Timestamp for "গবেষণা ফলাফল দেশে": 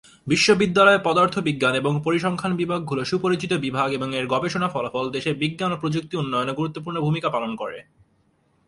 4.27-5.31